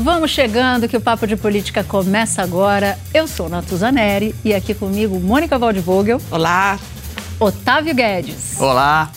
[0.00, 2.96] Vamos chegando que o Papo de Política começa agora.
[3.12, 6.20] Eu sou Natuza Neri e aqui comigo Mônica Waldvogel.
[6.30, 6.78] Olá.
[7.40, 8.60] Otávio Guedes.
[8.60, 9.10] Olá.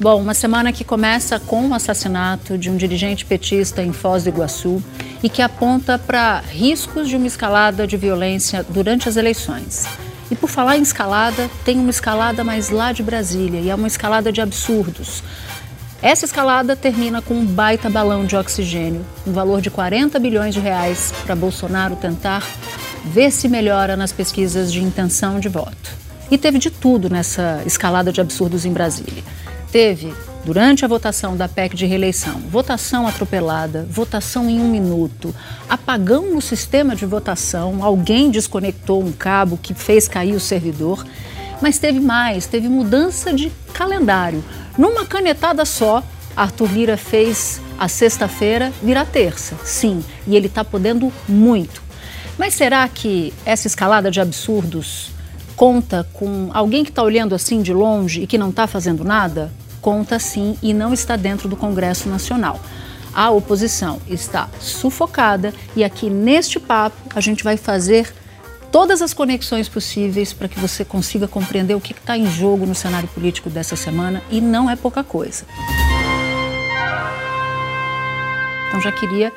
[0.00, 4.30] Bom, uma semana que começa com o assassinato de um dirigente petista em Foz do
[4.30, 4.82] Iguaçu
[5.22, 9.86] e que aponta para riscos de uma escalada de violência durante as eleições.
[10.30, 13.86] E por falar em escalada, tem uma escalada mais lá de Brasília e é uma
[13.86, 15.22] escalada de absurdos.
[16.00, 20.60] Essa escalada termina com um baita balão de oxigênio, um valor de 40 bilhões de
[20.60, 22.46] reais para Bolsonaro tentar
[23.04, 25.90] ver se melhora nas pesquisas de intenção de voto.
[26.30, 29.24] E teve de tudo nessa escalada de absurdos em Brasília.
[29.72, 35.34] Teve, durante a votação da PEC de reeleição, votação atropelada, votação em um minuto,
[35.68, 41.04] apagão no sistema de votação, alguém desconectou um cabo que fez cair o servidor.
[41.60, 44.44] Mas teve mais, teve mudança de calendário.
[44.76, 46.02] Numa canetada só,
[46.36, 49.56] Arthur Lira fez a sexta-feira virar terça.
[49.64, 51.82] Sim, e ele está podendo muito.
[52.38, 55.10] Mas será que essa escalada de absurdos
[55.56, 59.50] conta com alguém que está olhando assim de longe e que não está fazendo nada?
[59.80, 62.60] Conta sim e não está dentro do Congresso Nacional.
[63.12, 68.14] A oposição está sufocada e aqui neste papo a gente vai fazer
[68.70, 72.74] todas as conexões possíveis para que você consiga compreender o que está em jogo no
[72.74, 75.44] cenário político dessa semana e não é pouca coisa.
[78.68, 79.32] Então já queria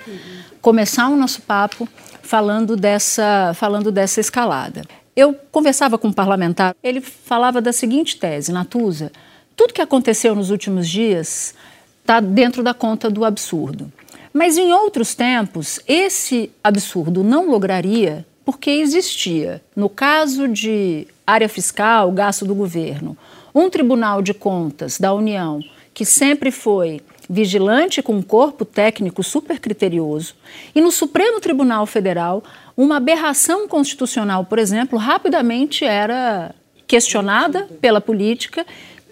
[0.61, 1.88] começar o nosso papo
[2.22, 4.83] falando dessa, falando dessa escalada.
[5.16, 9.11] Eu conversava com um parlamentar, ele falava da seguinte tese, Natuza,
[9.56, 11.53] tudo que aconteceu nos últimos dias
[12.01, 13.91] está dentro da conta do absurdo.
[14.33, 22.12] Mas em outros tempos, esse absurdo não lograria porque existia, no caso de área fiscal,
[22.12, 23.18] gasto do governo,
[23.53, 25.62] um Tribunal de Contas da União
[25.94, 30.35] que sempre foi vigilante com um corpo técnico super criterioso,
[30.74, 32.44] e no Supremo Tribunal Federal,
[32.75, 36.53] uma aberração constitucional, por exemplo, rapidamente era
[36.88, 38.66] questionada pela política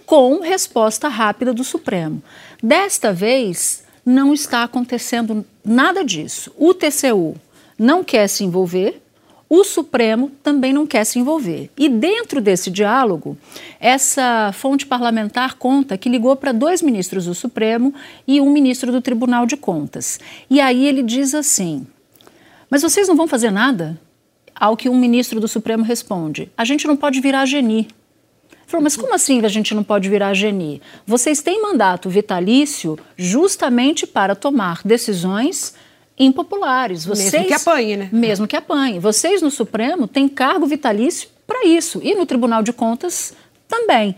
[0.05, 2.21] com resposta rápida do Supremo.
[2.61, 6.51] Desta vez, não está acontecendo nada disso.
[6.57, 7.35] O TCU
[7.77, 9.01] não quer se envolver,
[9.49, 11.71] o Supremo também não quer se envolver.
[11.75, 13.35] E dentro desse diálogo,
[13.79, 17.91] essa fonte parlamentar conta que ligou para dois ministros do Supremo
[18.27, 20.19] e um ministro do Tribunal de Contas.
[20.49, 21.87] E aí ele diz assim:
[22.69, 23.99] Mas vocês não vão fazer nada?
[24.53, 27.87] Ao que um ministro do Supremo responde: A gente não pode virar geni.
[28.67, 30.79] Falou, mas como assim a gente não pode virar geni?
[31.03, 35.73] Vocês têm mandato vitalício justamente para tomar decisões
[36.19, 37.05] impopulares.
[37.05, 38.09] Vocês, mesmo que apanhe, né?
[38.11, 38.99] Mesmo que apanhe.
[38.99, 43.33] Vocês no Supremo têm cargo vitalício para isso e no Tribunal de Contas
[43.67, 44.15] também.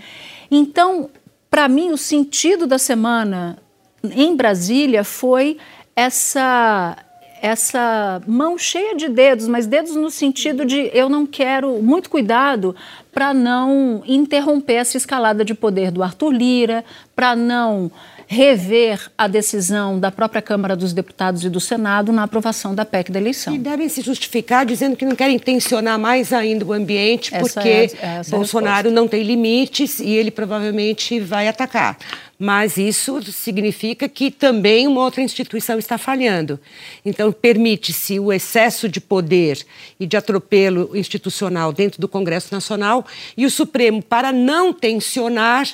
[0.50, 1.10] Então,
[1.50, 3.58] para mim, o sentido da semana
[4.04, 5.58] em Brasília foi
[5.96, 6.98] essa
[7.42, 12.76] essa mão cheia de dedos, mas dedos no sentido de eu não quero muito cuidado
[13.12, 16.86] para não interromper essa escalada de poder do Arthur Lira,
[17.16, 17.92] para não
[18.32, 23.12] rever a decisão da própria Câmara dos Deputados e do Senado na aprovação da PEC
[23.12, 23.54] da eleição.
[23.54, 27.68] E devem se justificar dizendo que não querem tensionar mais ainda o ambiente, essa porque
[27.68, 31.98] é, é Bolsonaro não tem limites e ele provavelmente vai atacar.
[32.40, 36.60] Mas isso significa que também uma outra instituição está falhando.
[37.06, 39.64] Então, permite-se o excesso de poder
[40.00, 43.01] e de atropelo institucional dentro do Congresso Nacional
[43.36, 45.68] e o Supremo, para não tensionar,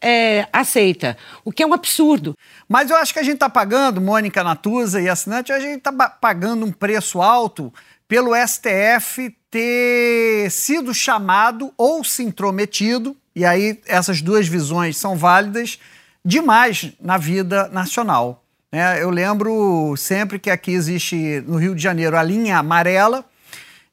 [0.00, 2.36] é, aceita, o que é um absurdo.
[2.68, 5.92] Mas eu acho que a gente está pagando, Mônica Natuza e assinante, a gente está
[5.92, 7.72] pagando um preço alto
[8.06, 15.78] pelo STF ter sido chamado ou se intrometido, e aí essas duas visões são válidas,
[16.24, 18.44] demais na vida nacional.
[18.70, 23.24] É, eu lembro sempre que aqui existe no Rio de Janeiro a linha amarela,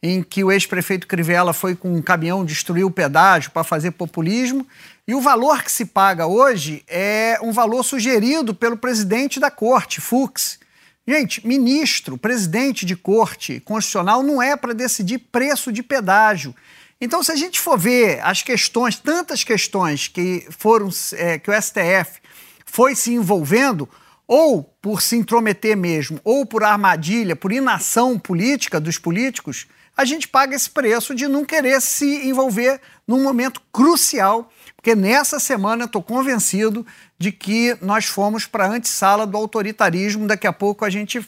[0.03, 4.65] em que o ex-prefeito Crivella foi com um caminhão destruir o pedágio para fazer populismo,
[5.07, 10.01] e o valor que se paga hoje é um valor sugerido pelo presidente da corte,
[10.01, 10.59] Fux.
[11.07, 16.55] Gente, ministro, presidente de corte constitucional não é para decidir preço de pedágio.
[16.99, 21.61] Então, se a gente for ver as questões, tantas questões que foram é, que o
[21.61, 22.21] STF
[22.65, 23.89] foi se envolvendo,
[24.27, 30.27] ou por se intrometer mesmo, ou por armadilha, por inação política dos políticos, a gente
[30.27, 36.01] paga esse preço de não querer se envolver num momento crucial, porque nessa semana estou
[36.01, 36.85] convencido
[37.17, 40.27] de que nós fomos para a antessala do autoritarismo.
[40.27, 41.21] Daqui a pouco a gente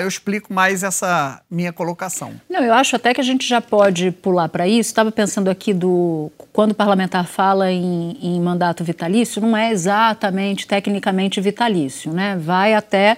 [0.00, 2.38] eu explico mais essa minha colocação.
[2.48, 4.90] Não, eu acho até que a gente já pode pular para isso.
[4.90, 10.66] Estava pensando aqui do quando o parlamentar fala em, em, mandato vitalício, não é exatamente
[10.66, 12.36] tecnicamente vitalício, né?
[12.36, 13.16] Vai até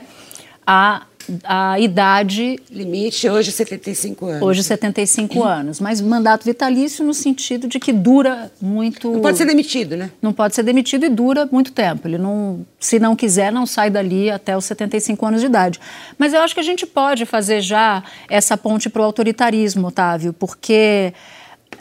[0.65, 1.03] a
[1.45, 2.59] a idade.
[2.71, 4.43] Limite hoje 75 anos.
[4.43, 5.81] Hoje 75 anos.
[5.81, 9.11] Mas mandato vitalício no sentido de que dura muito.
[9.13, 10.11] Não pode ser demitido, né?
[10.21, 12.07] Não pode ser demitido e dura muito tempo.
[12.07, 15.81] Ele não, se não quiser, não sai dali até os 75 anos de idade.
[16.19, 20.33] Mas eu acho que a gente pode fazer já essa ponte para o autoritarismo, Otávio,
[20.33, 21.13] porque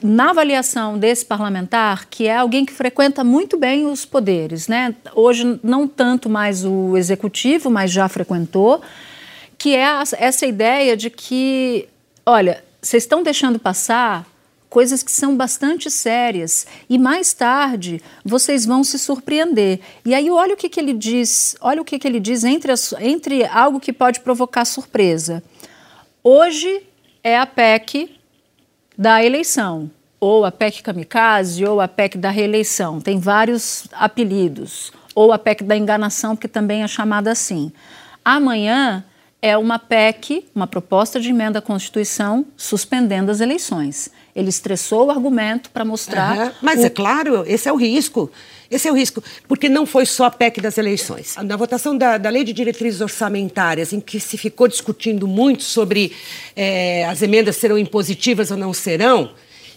[0.02, 4.96] na avaliação desse parlamentar, que é alguém que frequenta muito bem os poderes, né?
[5.16, 8.82] Hoje não tanto mais o executivo, mas já frequentou
[9.62, 11.88] que é essa ideia de que,
[12.26, 14.26] olha, vocês estão deixando passar
[14.68, 19.80] coisas que são bastante sérias e mais tarde vocês vão se surpreender.
[20.04, 22.72] E aí olha o que, que ele diz, olha o que, que ele diz entre,
[22.72, 25.44] as, entre algo que pode provocar surpresa.
[26.24, 26.82] Hoje
[27.24, 28.18] é a PEC
[28.98, 33.00] da eleição, ou a PEC kamikaze, ou a PEC da reeleição.
[33.00, 34.92] Tem vários apelidos.
[35.14, 37.72] Ou a PEC da enganação, que também é chamada assim.
[38.26, 39.06] Amanhã
[39.42, 44.10] é uma PEC, uma proposta de emenda à Constituição, suspendendo as eleições.
[44.36, 46.38] Ele estressou o argumento para mostrar.
[46.38, 46.52] Uhum.
[46.62, 46.86] Mas o...
[46.86, 48.32] é claro, esse é o risco.
[48.70, 51.36] Esse é o risco, porque não foi só a PEC das eleições.
[51.44, 56.14] Na votação da, da Lei de Diretrizes Orçamentárias, em que se ficou discutindo muito sobre
[56.56, 59.32] é, as emendas serão impositivas ou não serão,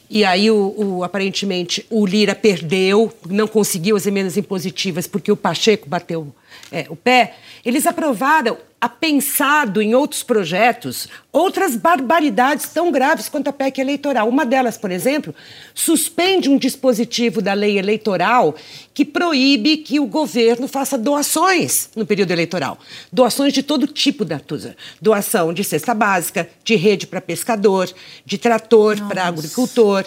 [0.08, 5.36] e aí, o, o, aparentemente, o Lira perdeu, não conseguiu as emendas impositivas porque o
[5.36, 6.32] Pacheco bateu
[6.70, 7.34] é, o pé.
[7.64, 14.28] Eles aprovaram apensado em outros projetos outras barbaridades tão graves quanto a PEC eleitoral.
[14.28, 15.34] Uma delas, por exemplo,
[15.74, 18.54] suspende um dispositivo da lei eleitoral
[18.94, 22.78] que proíbe que o governo faça doações no período eleitoral.
[23.12, 24.76] Doações de todo tipo, Natuza.
[25.02, 27.90] Doação de cesta básica, de rede para pescador,
[28.24, 30.04] de trator para agricultor,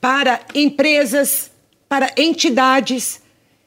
[0.00, 1.50] para empresas,
[1.88, 3.20] para entidades.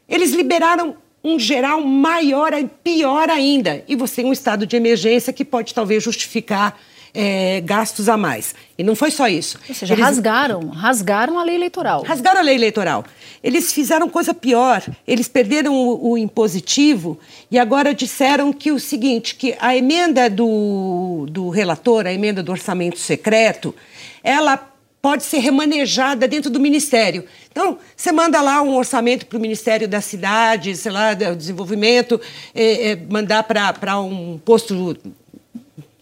[0.10, 2.52] Eles liberaram um geral maior,
[2.84, 3.84] pior ainda.
[3.88, 6.78] E você tem um estado de emergência que pode talvez justificar
[7.14, 8.56] é, gastos a mais.
[8.78, 9.60] E não foi só isso.
[9.70, 10.04] Ou seja, Eles...
[10.04, 12.04] rasgaram, rasgaram a lei eleitoral.
[12.04, 13.06] Rasgaram a lei eleitoral.
[13.44, 14.84] Eles fizeram coisa pior.
[15.08, 17.20] Eles perderam o, o impositivo
[17.52, 22.52] e agora disseram que o seguinte, que a emenda do, do relator, a emenda do
[22.52, 23.76] orçamento secreto,
[24.24, 24.73] ela
[25.04, 27.26] pode ser remanejada dentro do Ministério.
[27.52, 32.22] Então, você manda lá um orçamento para o Ministério da Cidade, sei lá, do Desenvolvimento,
[32.56, 34.96] é, é, mandar para um posto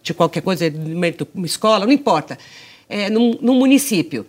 [0.04, 0.72] de qualquer coisa,
[1.34, 2.38] uma escola, não importa,
[2.88, 4.24] é, num, num município.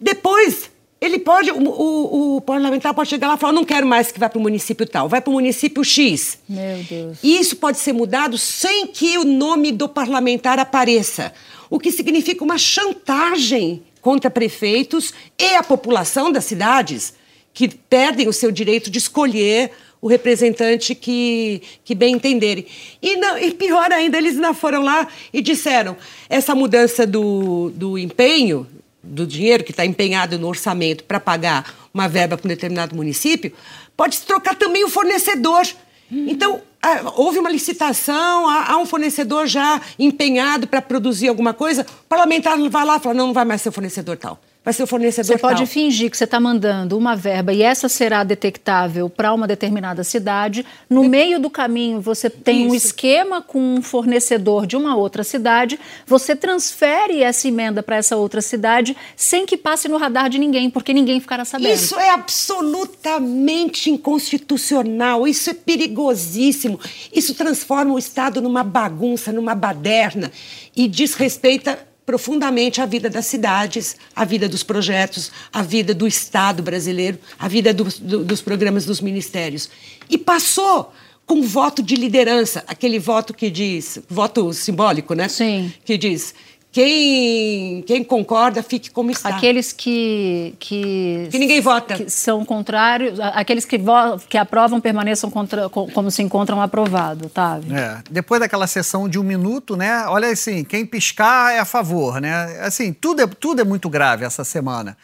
[0.00, 0.70] Depois,
[1.02, 4.18] ele pode, o, o, o, parlamentar pode chegar lá e falar, não quero mais que
[4.18, 6.38] vá para o município tal, vai para o município X.
[6.48, 7.18] Meu Deus.
[7.22, 11.30] E isso pode ser mudado sem que o nome do parlamentar apareça,
[11.68, 17.12] o que significa uma chantagem contra prefeitos e a população das cidades
[17.52, 22.64] que perdem o seu direito de escolher o representante que, que bem entenderem.
[23.02, 25.94] E, não, e pior ainda, eles ainda foram lá e disseram:
[26.26, 28.66] essa mudança do, do empenho,
[29.02, 33.52] do dinheiro que está empenhado no orçamento para pagar uma verba para um determinado município,
[33.94, 35.66] pode se trocar também o fornecedor.
[36.10, 36.67] Então, ah,
[37.16, 42.84] houve uma licitação, há, um fornecedor já empenhado para produzir alguma coisa, o parlamentar vai
[42.84, 45.38] lá e fala, não, não vai mais ser fornecedor tal vai ser o fornecedor Você
[45.38, 50.04] pode fingir que você está mandando uma verba e essa será detectável para uma determinada
[50.04, 50.64] cidade.
[50.90, 51.08] No e...
[51.08, 52.72] meio do caminho, você tem Isso.
[52.72, 55.78] um esquema com um fornecedor de uma outra cidade.
[56.06, 60.68] Você transfere essa emenda para essa outra cidade sem que passe no radar de ninguém,
[60.68, 61.72] porque ninguém ficará sabendo.
[61.72, 65.26] Isso é absolutamente inconstitucional.
[65.26, 66.78] Isso é perigosíssimo.
[67.12, 70.30] Isso transforma o Estado numa bagunça, numa baderna
[70.76, 76.62] e desrespeita profundamente a vida das cidades, a vida dos projetos, a vida do Estado
[76.62, 79.68] brasileiro, a vida do, do, dos programas dos ministérios.
[80.08, 80.90] E passou
[81.26, 85.28] com voto de liderança, aquele voto que diz, voto simbólico, né?
[85.28, 85.70] Sim.
[85.84, 86.34] Que diz
[86.78, 89.30] quem, quem concorda, fique como está.
[89.30, 90.54] Aqueles que.
[90.60, 91.96] Que, que ninguém vota.
[91.96, 97.58] Que são contrários, aqueles que, vo, que aprovam permaneçam contra, como se encontram aprovado, tá?
[97.68, 100.06] É, depois daquela sessão de um minuto, né?
[100.06, 102.60] Olha assim, quem piscar é a favor, né?
[102.60, 104.96] Assim, tudo é, tudo é muito grave essa semana.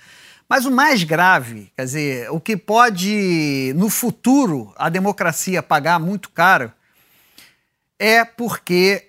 [0.49, 6.31] Mas o mais grave, quer dizer, o que pode, no futuro, a democracia pagar muito
[6.31, 6.71] caro,
[7.99, 9.09] é porque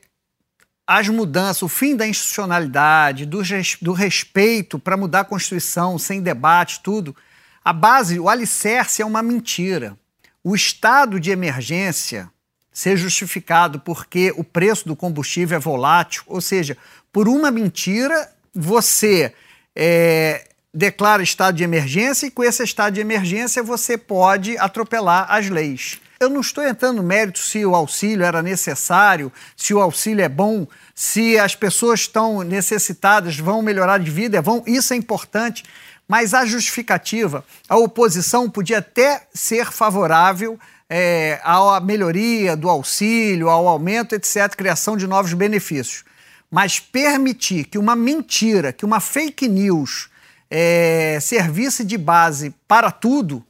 [0.88, 3.42] as mudanças, o fim da institucionalidade, do,
[3.82, 7.16] do respeito para mudar a Constituição sem debate, tudo,
[7.64, 9.98] a base, o alicerce é uma mentira.
[10.44, 12.30] O estado de emergência
[12.72, 16.78] ser justificado porque o preço do combustível é volátil, ou seja,
[17.12, 19.34] por uma mentira, você
[19.76, 25.50] é, declara estado de emergência e com esse estado de emergência você pode atropelar as
[25.50, 26.00] leis.
[26.20, 30.30] Eu não estou entrando no mérito se o auxílio era necessário, se o auxílio é
[30.30, 35.64] bom, se as pessoas estão necessitadas, vão melhorar de vida, vão, isso é importante.
[36.08, 43.68] Mas a justificativa, a oposição podia até ser favorável é, à melhoria do auxílio, ao
[43.68, 46.04] aumento, etc., criação de novos benefícios.
[46.50, 50.10] Mas permitir que uma mentira, que uma fake news
[50.50, 53.44] é, servisse de base para tudo,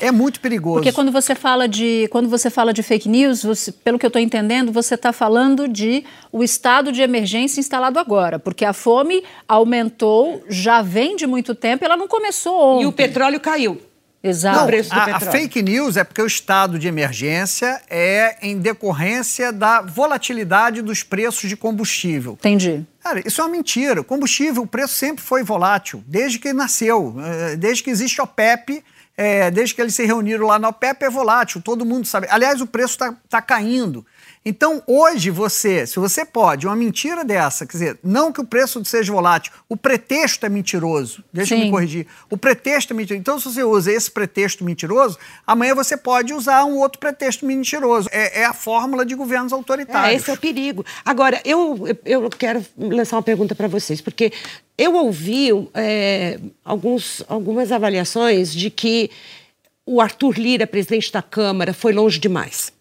[0.00, 0.76] é muito perigoso.
[0.76, 4.08] Porque quando você fala de, quando você fala de fake news, você, pelo que eu
[4.08, 9.24] estou entendendo, você está falando de o estado de emergência instalado agora, porque a fome
[9.48, 12.84] aumentou, já vem de muito tempo, ela não começou ontem.
[12.84, 13.80] E o petróleo caiu.
[14.22, 14.70] Exato.
[14.70, 19.80] Não, a, a, fake news é porque o estado de emergência é em decorrência da
[19.80, 22.32] volatilidade dos preços de combustível.
[22.32, 22.84] Entendi.
[23.00, 24.00] Cara, isso é uma mentira.
[24.00, 28.82] O combustível, o preço sempre foi volátil, desde que nasceu, eh, desde que existe OPEP
[29.20, 32.28] é, desde que eles se reuniram lá na OPEP, é volátil, todo mundo sabe.
[32.30, 34.06] Aliás, o preço está tá caindo.
[34.48, 38.82] Então, hoje, você, se você pode, uma mentira dessa, quer dizer, não que o preço
[38.82, 41.22] seja volátil, o pretexto é mentiroso.
[41.30, 41.60] Deixa Sim.
[41.60, 42.06] eu me corrigir.
[42.30, 43.20] O pretexto é mentiroso.
[43.20, 48.08] Então, se você usa esse pretexto mentiroso, amanhã você pode usar um outro pretexto mentiroso.
[48.10, 50.14] É, é a fórmula de governos autoritários.
[50.14, 50.82] É, esse é o perigo.
[51.04, 54.32] Agora, eu, eu quero lançar uma pergunta para vocês, porque
[54.78, 59.10] eu ouvi é, alguns, algumas avaliações de que
[59.84, 62.77] o Arthur Lira, presidente da Câmara, foi longe demais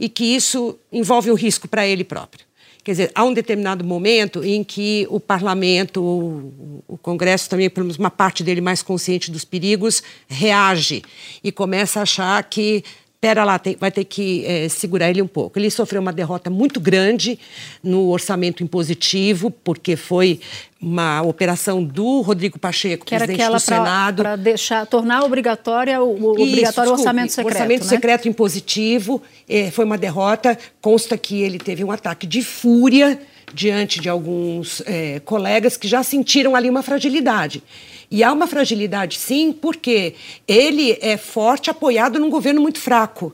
[0.00, 2.46] e que isso envolve um risco para ele próprio.
[2.82, 7.84] Quer dizer, há um determinado momento em que o parlamento, o, o Congresso também, pelo
[7.84, 11.02] menos uma parte dele mais consciente dos perigos, reage
[11.44, 12.82] e começa a achar que
[13.20, 15.58] pera lá, tem, vai ter que é, segurar ele um pouco.
[15.58, 17.38] Ele sofreu uma derrota muito grande
[17.82, 20.40] no orçamento impositivo, porque foi
[20.80, 24.22] uma operação do Rodrigo Pacheco, que presidente era do Senado.
[24.22, 27.54] Para deixar, tornar obrigatória o, o Isso, obrigatório desculpe, orçamento secreto.
[27.54, 27.88] Orçamento né?
[27.88, 30.58] secreto impositivo é, foi uma derrota.
[30.80, 33.20] Consta que ele teve um ataque de fúria
[33.52, 37.62] diante de alguns é, colegas que já sentiram ali uma fragilidade.
[38.10, 40.14] E há uma fragilidade, sim, porque
[40.48, 43.32] ele é forte apoiado num governo muito fraco.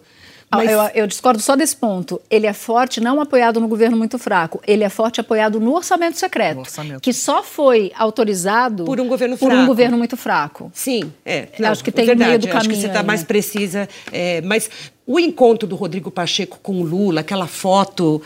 [0.51, 0.71] Ah, Mas...
[0.71, 2.21] Eu, eu, discordo só desse ponto.
[2.31, 4.61] Ele é forte não apoiado no governo muito fraco.
[4.67, 7.01] Ele é forte apoiado no orçamento secreto, orçamento.
[7.01, 9.63] que só foi autorizado por um governo por fraco.
[9.63, 10.71] um governo muito fraco.
[10.73, 11.49] Sim, é.
[11.59, 12.61] Não, acho que tem verdade, meio do caminho.
[12.61, 13.89] Acho que você está mais precisa.
[14.13, 14.71] É, mas
[15.07, 18.23] o encontro do Rodrigo Pacheco com o Lula, aquela foto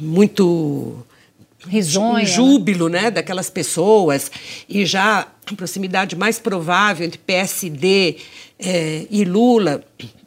[0.00, 1.04] muito
[1.66, 3.02] risonha, um júbilo né?
[3.02, 3.10] né?
[3.10, 4.30] daquelas pessoas
[4.68, 8.16] e já a proximidade mais provável entre PSD
[8.58, 9.82] é, e Lula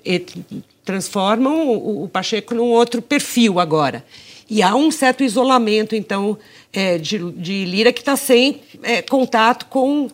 [0.06, 0.24] e
[0.84, 4.06] transformam o, o, Pacheco num outro perfil agora.
[4.50, 6.38] E há um certo isolamento, então,
[6.72, 10.10] é, de, de Lira que está sem é, contato com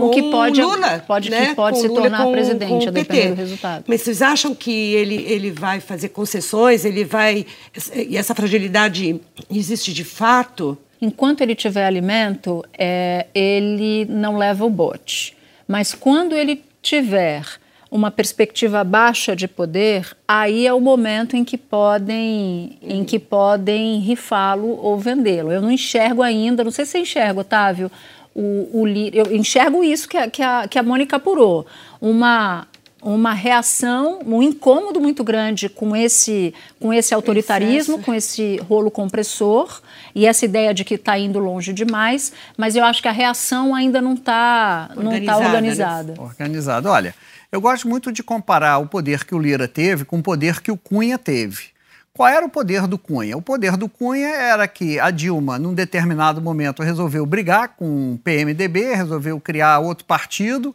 [0.00, 1.46] com, o que pode, Lula, pode, né?
[1.46, 3.84] que pode se Lula, tornar com, presidente, com a depender do resultado.
[3.86, 7.46] Mas vocês acham que ele, ele vai fazer concessões, ele vai...
[7.94, 10.76] E essa fragilidade existe de fato?
[11.00, 15.36] Enquanto ele tiver alimento, é, ele não leva o bote.
[15.66, 17.44] Mas quando ele tiver
[17.90, 24.00] uma perspectiva baixa de poder, aí é o momento em que podem, em que podem
[24.00, 25.52] rifá-lo ou vendê-lo.
[25.52, 27.90] Eu não enxergo ainda, não sei se você enxerga, Otávio,
[28.36, 31.66] o, o, eu enxergo isso que a, que a, que a Mônica apurou,
[31.98, 32.68] uma,
[33.00, 39.80] uma reação, um incômodo muito grande com esse, com esse autoritarismo, com esse rolo compressor
[40.14, 43.74] e essa ideia de que está indo longe demais, mas eu acho que a reação
[43.74, 46.12] ainda não está não tá organizada.
[46.12, 46.18] Né?
[46.18, 46.90] Organizada.
[46.90, 47.14] Olha,
[47.50, 50.70] eu gosto muito de comparar o poder que o Lira teve com o poder que
[50.70, 51.75] o Cunha teve.
[52.16, 53.36] Qual era o poder do Cunha?
[53.36, 58.18] O poder do Cunha era que a Dilma, num determinado momento, resolveu brigar com o
[58.24, 60.74] PMDB, resolveu criar outro partido.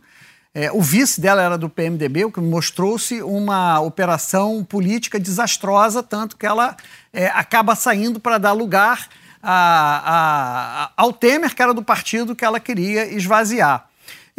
[0.54, 6.38] É, o vice dela era do PMDB, o que mostrou-se uma operação política desastrosa, tanto
[6.38, 6.78] que ela
[7.12, 9.08] é, acaba saindo para dar lugar
[9.42, 13.90] a, a, ao Temer, que era do partido que ela queria esvaziar.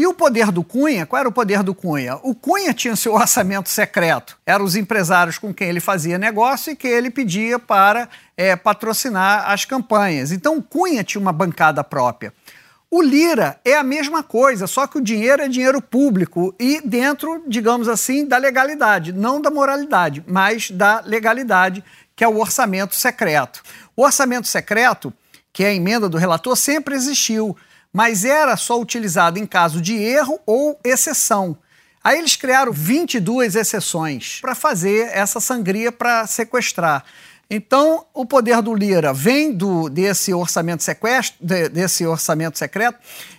[0.02, 2.16] E o poder do Cunha, qual era o poder do Cunha?
[2.24, 6.74] O Cunha tinha seu orçamento secreto, eram os empresários com quem ele fazia negócio e
[6.74, 10.32] que ele pedia para é, patrocinar as campanhas.
[10.32, 12.34] Então o Cunha tinha uma bancada própria.
[12.90, 17.40] O Lira é a mesma coisa, só que o dinheiro é dinheiro público e dentro,
[17.46, 21.84] digamos assim, da legalidade, não da moralidade, mas da legalidade,
[22.16, 23.62] que é o orçamento secreto.
[23.94, 25.14] O orçamento secreto,
[25.52, 27.56] que é a emenda do relator, sempre existiu,
[27.92, 31.56] mas era só utilizado em caso de erro ou exceção.
[32.02, 37.04] Aí eles criaram 22 exceções para fazer essa sangria para sequestrar.
[37.48, 42.98] Então, o poder do Lira vem do, desse, orçamento sequestro, de, desse orçamento secreto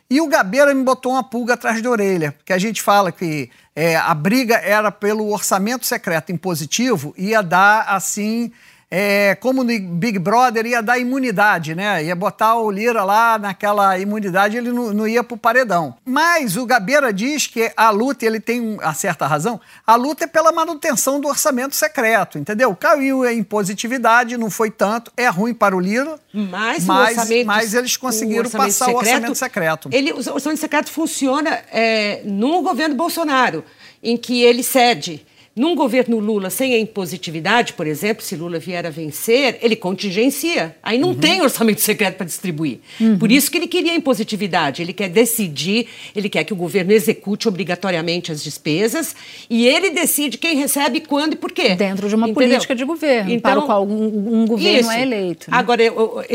[0.09, 3.49] e o Gabeira me botou uma pulga atrás da orelha, que a gente fala que
[3.75, 8.51] é, a briga era pelo orçamento secreto impositivo, ia dar assim
[8.95, 12.03] é, como no Big Brother, ia dar imunidade, né?
[12.03, 15.95] Ia botar o Lira lá naquela imunidade, ele não, não ia pro paredão.
[16.05, 20.27] Mas o Gabeira diz que a luta, ele tem uma certa razão, a luta é
[20.27, 22.75] pela manutenção do orçamento secreto, entendeu?
[22.75, 27.97] Caiu em positividade, não foi tanto, é ruim para o Lira, mas, mas, mas eles
[27.97, 29.89] conseguiram o passar secreto, o orçamento secreto.
[29.91, 33.65] Ele, o orçamento secreto funciona é, no governo Bolsonaro,
[34.03, 38.87] em que ele cede num governo Lula sem a impositividade, por exemplo, se Lula vier
[38.87, 40.75] a vencer, ele contingencia.
[40.81, 41.15] Aí não uhum.
[41.15, 42.79] tem orçamento secreto para distribuir.
[42.99, 43.19] Uhum.
[43.19, 44.81] Por isso que ele queria a impositividade.
[44.81, 49.15] Ele quer decidir, ele quer que o governo execute obrigatoriamente as despesas
[49.47, 51.75] e ele decide quem recebe, quando e por quê.
[51.75, 52.47] Dentro de uma Entendeu?
[52.49, 54.91] política de governo, então, para o qual um, um governo isso.
[54.91, 55.51] é eleito.
[55.51, 55.57] Né?
[55.57, 55.83] Agora,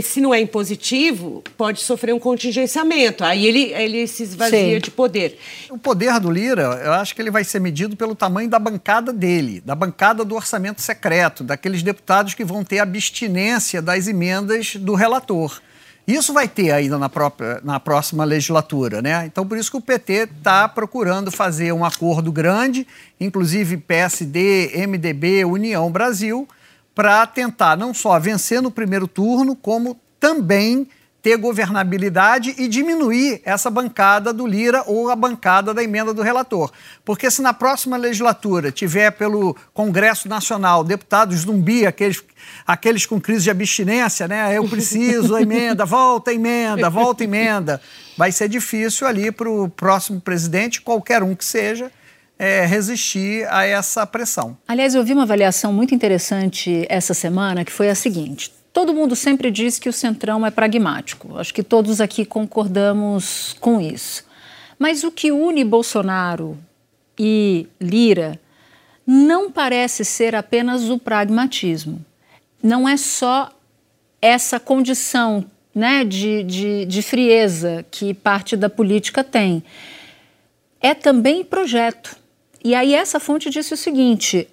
[0.01, 3.25] se não é impositivo, pode sofrer um contingenciamento.
[3.25, 4.79] Aí ele, ele se esvazia Sim.
[4.79, 5.37] de poder.
[5.69, 9.08] O poder do Lira, eu acho que ele vai ser medido pelo tamanho da bancada
[9.09, 14.77] bancada dele, da bancada do orçamento secreto, daqueles deputados que vão ter abstinência das emendas
[14.77, 15.61] do relator.
[16.07, 19.27] Isso vai ter ainda na, própria, na próxima legislatura, né?
[19.27, 22.87] Então, por isso que o PT está procurando fazer um acordo grande,
[23.21, 26.49] inclusive PSD, MDB, União Brasil,
[26.95, 30.89] para tentar não só vencer no primeiro turno, como também
[31.29, 36.73] ter governabilidade e diminuir essa bancada do Lira ou a bancada da emenda do relator.
[37.05, 42.25] Porque se na próxima legislatura tiver pelo Congresso Nacional deputados zumbi, aqueles,
[42.67, 44.57] aqueles com crise de abstinência, né?
[44.57, 47.79] Eu preciso a emenda, volta a emenda, volta a emenda.
[48.17, 51.93] Vai ser difícil ali para o próximo presidente, qualquer um que seja,
[52.39, 54.57] é, resistir a essa pressão.
[54.67, 59.17] Aliás, eu vi uma avaliação muito interessante essa semana que foi a seguinte: Todo mundo
[59.17, 61.39] sempre diz que o Centrão é pragmático.
[61.39, 64.25] Acho que todos aqui concordamos com isso.
[64.79, 66.57] Mas o que une Bolsonaro
[67.19, 68.39] e Lira
[69.07, 72.05] não parece ser apenas o pragmatismo.
[72.63, 73.51] Não é só
[74.21, 79.63] essa condição né, de, de, de frieza que parte da política tem.
[80.81, 82.17] É também projeto.
[82.63, 84.49] E aí essa fonte disse o seguinte: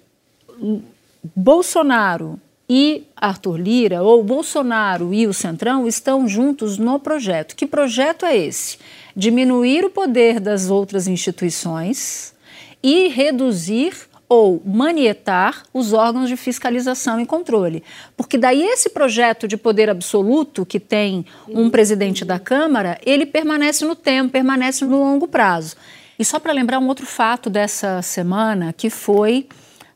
[1.34, 7.54] Bolsonaro e Arthur Lira, ou Bolsonaro e o Centrão, estão juntos no projeto.
[7.54, 8.78] Que projeto é esse?
[9.14, 12.34] Diminuir o poder das outras instituições
[12.82, 13.94] e reduzir
[14.28, 17.82] ou manietar os órgãos de fiscalização e controle.
[18.16, 23.84] Porque daí esse projeto de poder absoluto que tem um presidente da Câmara, ele permanece
[23.84, 25.76] no tempo, permanece no longo prazo.
[26.18, 29.46] E só para lembrar um outro fato dessa semana, que foi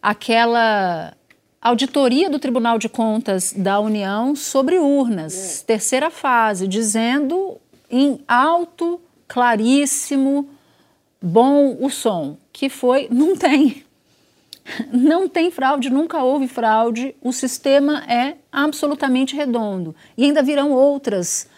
[0.01, 1.13] aquela
[1.61, 5.65] auditoria do Tribunal de Contas da União sobre urnas, é.
[5.67, 7.59] terceira fase, dizendo
[7.91, 10.49] em alto, claríssimo,
[11.21, 13.85] bom o som, que foi, não tem.
[14.93, 19.97] Não tem fraude, nunca houve fraude, o sistema é absolutamente redondo.
[20.17, 21.49] E ainda virão outras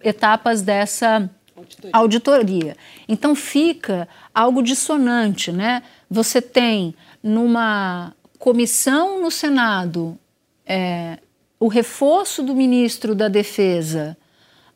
[0.00, 1.90] etapas dessa auditoria.
[1.92, 2.76] auditoria.
[3.06, 5.82] Então fica algo dissonante, né?
[6.08, 10.18] Você tem numa comissão no Senado,
[10.66, 11.18] é,
[11.58, 14.18] o reforço do ministro da Defesa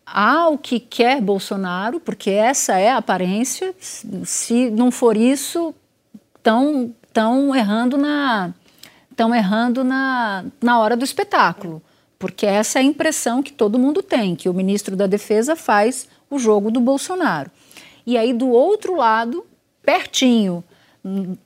[0.06, 3.74] ao que quer Bolsonaro, porque essa é a aparência,
[4.24, 5.74] se não for isso,
[6.34, 8.54] estão tão errando na
[9.10, 11.82] estão errando na, na hora do espetáculo,
[12.18, 16.08] porque essa é a impressão que todo mundo tem, que o ministro da Defesa faz
[16.30, 17.50] o jogo do Bolsonaro.
[18.06, 19.44] E aí, do outro lado,
[19.82, 20.64] pertinho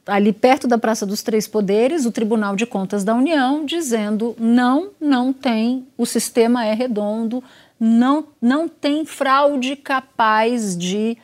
[0.06, 4.90] ali perto da Praça dos Três Poderes, o Tribunal de Contas da União, dizendo não,
[5.00, 7.42] não tem, o sistema é redondo,
[7.78, 11.16] não, não tem fraude capaz de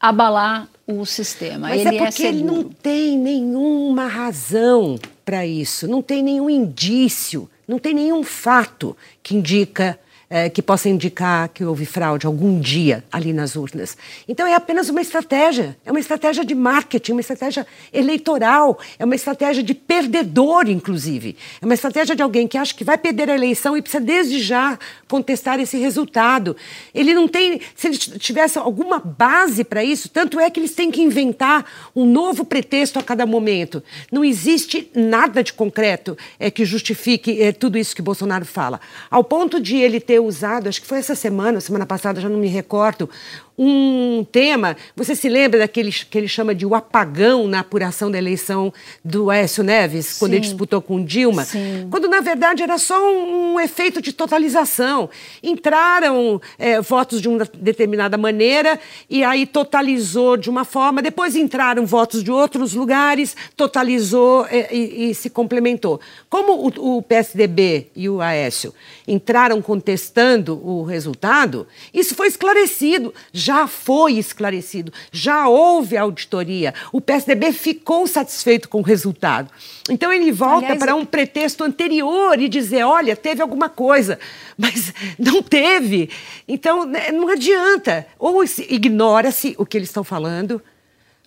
[0.00, 1.68] abalar o sistema.
[1.68, 6.50] Mas ele é porque é ele não tem nenhuma razão para isso, não tem nenhum
[6.50, 12.60] indício, não tem nenhum fato que indica é, que possa indicar que houve fraude algum
[12.60, 13.96] dia ali nas urnas.
[14.28, 19.14] Então é apenas uma estratégia, é uma estratégia de marketing, uma estratégia eleitoral, é uma
[19.14, 21.36] estratégia de perdedor, inclusive.
[21.60, 24.40] É uma estratégia de alguém que acha que vai perder a eleição e precisa desde
[24.40, 26.56] já contestar esse resultado.
[26.94, 30.90] Ele não tem, se ele tivesse alguma base para isso, tanto é que eles têm
[30.90, 33.82] que inventar um novo pretexto a cada momento.
[34.10, 38.80] Não existe nada de concreto é, que justifique é, tudo isso que Bolsonaro fala.
[39.10, 42.38] Ao ponto de ele ter usado, acho que foi essa semana, semana passada, já não
[42.38, 43.08] me recordo,
[43.56, 44.76] um tema.
[44.96, 48.72] Você se lembra daquele que ele chama de o apagão na apuração da eleição
[49.04, 50.18] do Aécio Neves, Sim.
[50.18, 51.44] quando ele disputou com Dilma?
[51.44, 51.86] Sim.
[51.90, 55.08] Quando, na verdade, era só um, um efeito de totalização.
[55.42, 61.86] Entraram é, votos de uma determinada maneira e aí totalizou de uma forma, depois entraram
[61.86, 66.00] votos de outros lugares, totalizou é, e, e, se complementou.
[66.28, 68.74] Como o, o PSDB e o Aécio
[69.06, 76.72] entraram contestando o resultado, isso foi esclarecido já foi esclarecido, já houve auditoria.
[76.92, 79.50] O PSDB ficou satisfeito com o resultado.
[79.88, 84.18] Então ele volta para um pretexto anterior e dizer: olha, teve alguma coisa,
[84.56, 86.10] mas não teve.
[86.48, 88.06] Então né, não adianta.
[88.18, 90.62] Ou ignora-se o que eles estão falando,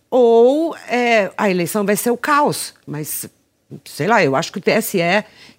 [0.10, 2.74] ou é, a eleição vai ser o caos.
[2.86, 3.30] Mas
[3.86, 5.00] sei lá, eu acho que o TSE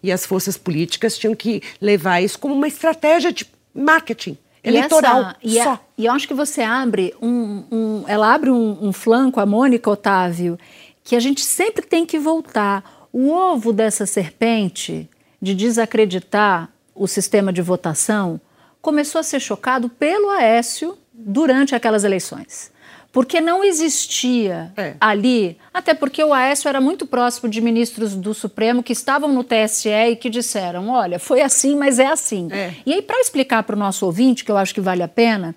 [0.02, 5.36] e as forças políticas tinham que levar isso como uma estratégia de marketing eleitoral essa,
[5.42, 5.80] e só.
[5.96, 9.90] e eu acho que você abre um, um ela abre um, um, flanco, a Mônica
[9.90, 10.58] Otávio,
[11.04, 13.08] que a gente sempre tem que voltar.
[13.12, 15.08] O ovo dessa serpente
[15.40, 18.40] de desacreditar o sistema de votação
[18.82, 22.70] começou a ser chocado pelo Aécio durante aquelas eleições
[23.12, 24.94] porque não existia é.
[25.00, 29.42] ali, até porque o Aécio era muito próximo de ministros do Supremo que estavam no
[29.42, 32.48] TSE e que disseram: olha, foi assim, mas é assim.
[32.52, 32.74] É.
[32.84, 35.54] E aí, para explicar para o nosso ouvinte, que eu acho que vale a pena,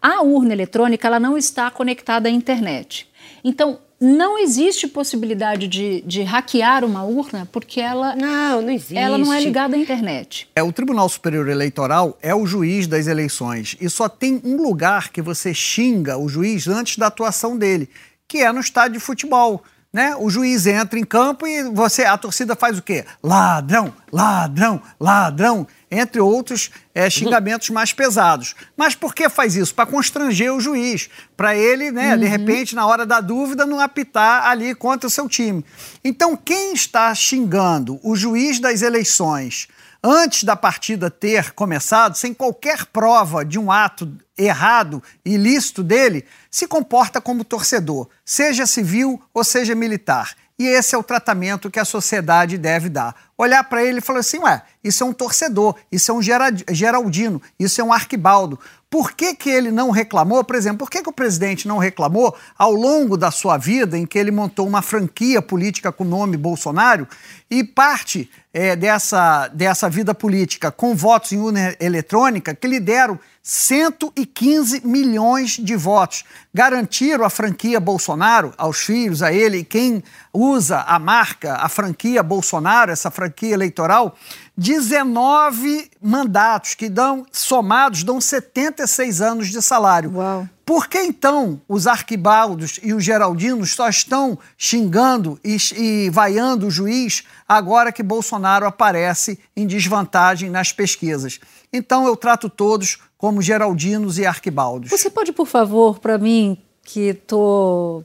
[0.00, 3.08] a urna eletrônica ela não está conectada à internet.
[3.42, 8.98] Então, não existe possibilidade de, de hackear uma urna porque ela não, não existe.
[8.98, 10.48] Ela não é ligada à internet.
[10.54, 15.10] É o Tribunal Superior Eleitoral é o juiz das eleições e só tem um lugar
[15.10, 17.88] que você xinga o juiz antes da atuação dele,
[18.28, 19.62] que é no estádio de futebol
[19.94, 20.16] né?
[20.18, 23.04] O juiz entra em campo e você, a torcida faz o quê?
[23.22, 28.56] Ladrão, ladrão, ladrão, entre outros é, xingamentos mais pesados.
[28.76, 29.72] Mas por que faz isso?
[29.72, 32.18] Para constranger o juiz, para ele, né, uhum.
[32.18, 35.64] de repente, na hora da dúvida, não apitar ali contra o seu time.
[36.02, 39.68] Então, quem está xingando o juiz das eleições
[40.04, 46.68] antes da partida ter começado, sem qualquer prova de um ato errado, ilícito dele, se
[46.68, 50.36] comporta como torcedor, seja civil ou seja militar.
[50.56, 53.14] E esse é o tratamento que a sociedade deve dar.
[53.36, 57.42] Olhar para ele e falar assim: ué, isso é um torcedor, isso é um Geraldino,
[57.58, 58.58] isso é um arquibaldo.
[58.88, 62.36] Por que, que ele não reclamou, por exemplo, por que, que o presidente não reclamou
[62.56, 66.36] ao longo da sua vida, em que ele montou uma franquia política com o nome
[66.36, 67.08] Bolsonaro,
[67.50, 73.18] e parte é, dessa, dessa vida política com votos em urna eletrônica, que lhe deram
[73.46, 76.24] 115 milhões de votos.
[76.52, 80.02] Garantiram a franquia Bolsonaro aos filhos, a ele, e quem
[80.32, 84.16] usa a marca, a franquia Bolsonaro, essa franquia eleitoral,
[84.56, 90.12] 19 mandatos que dão, somados, dão 76 anos de salário.
[90.14, 90.48] Uau.
[90.64, 96.70] Por que então os arquibaldos e os geraldinos só estão xingando e, e vaiando o
[96.70, 101.38] juiz agora que Bolsonaro aparece em desvantagem nas pesquisas?
[101.70, 104.90] Então eu trato todos como geraldinos e arquibaldos.
[104.90, 108.04] Você pode, por favor, para mim, que estou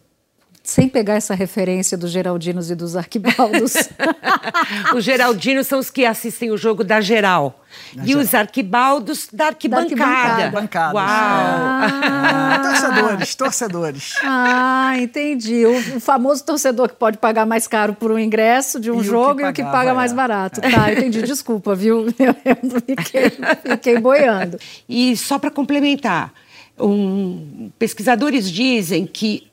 [0.69, 3.73] sem pegar essa referência dos Geraldinos e dos Arquibaldos.
[4.95, 7.65] os Geraldinos são os que assistem o jogo da geral.
[7.95, 8.21] Da e geral.
[8.21, 9.95] os Arquibaldos da arquibancada.
[9.95, 10.93] Da arquibancada.
[10.93, 11.05] Uau!
[11.07, 12.61] Ah.
[12.61, 14.13] torcedores, torcedores.
[14.23, 15.65] Ah, entendi.
[15.65, 19.03] O, o, famoso torcedor que pode pagar mais caro por um ingresso de um e
[19.03, 20.61] jogo o e o que paga mais barato.
[20.63, 20.69] É.
[20.69, 21.23] Tá, entendi.
[21.23, 22.05] Desculpa, viu?
[22.19, 23.31] Eu, eu fiquei,
[23.71, 24.59] fiquei boiando.
[24.87, 26.31] E só para complementar,
[26.79, 29.48] um, pesquisadores dizem que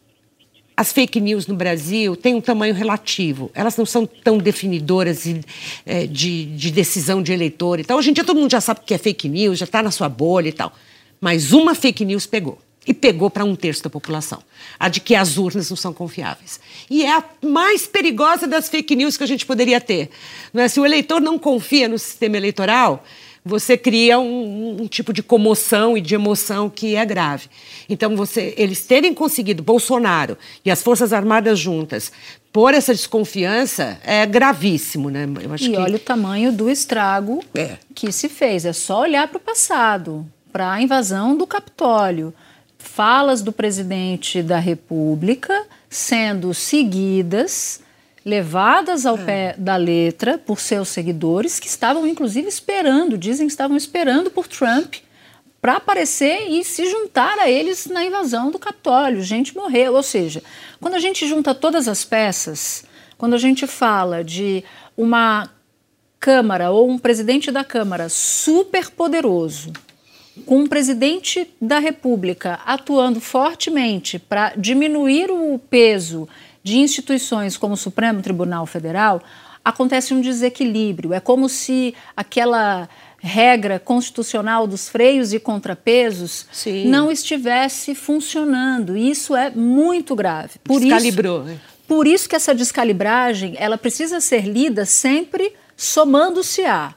[0.76, 3.50] as fake news no Brasil têm um tamanho relativo.
[3.54, 5.40] Elas não são tão definidoras de,
[5.86, 7.80] é, de, de decisão de eleitor.
[7.80, 9.82] Então, hoje em dia todo mundo já sabe o que é fake news, já está
[9.82, 10.72] na sua bolha e tal.
[11.18, 12.58] Mas uma fake news pegou.
[12.86, 14.40] E pegou para um terço da população.
[14.78, 16.60] A de que as urnas não são confiáveis.
[16.88, 20.10] E é a mais perigosa das fake news que a gente poderia ter.
[20.52, 20.68] Não é?
[20.68, 23.02] Se o eleitor não confia no sistema eleitoral,
[23.46, 27.48] você cria um, um, tipo de comoção e de emoção que é grave.
[27.88, 32.10] Então, você, eles terem conseguido, Bolsonaro e as Forças Armadas juntas,
[32.52, 35.28] pôr essa desconfiança é gravíssimo, né?
[35.60, 35.76] e que...
[35.76, 37.76] olha o tamanho do estrago é.
[37.94, 38.64] que se fez.
[38.64, 42.34] É só olhar para o passado, para a invasão do Capitólio.
[42.78, 47.80] Falas do presidente da República sendo seguidas
[48.26, 49.24] levadas ao é.
[49.24, 54.48] pé da letra por seus seguidores, que estavam inclusive esperando, dizem que estavam esperando por
[54.48, 54.96] Trump
[55.62, 59.22] para aparecer e se juntar a eles na invasão do Capitólio.
[59.22, 59.94] Gente morreu.
[59.94, 60.42] Ou seja,
[60.80, 62.84] quando a gente junta todas as peças,
[63.16, 64.64] quando a gente fala de
[64.96, 65.48] uma
[66.18, 69.72] Câmara ou um presidente da Câmara super poderoso,
[70.44, 76.28] com um presidente da República atuando fortemente para diminuir o peso
[76.66, 79.22] de instituições como o Supremo Tribunal Federal,
[79.64, 81.12] acontece um desequilíbrio.
[81.12, 86.88] É como se aquela regra constitucional dos freios e contrapesos Sim.
[86.88, 88.96] não estivesse funcionando.
[88.96, 90.58] E isso é muito grave.
[90.64, 91.42] Por Descalibrou.
[91.42, 91.60] Isso, né?
[91.86, 96.92] por isso que essa descalibragem ela precisa ser lida sempre somando-se a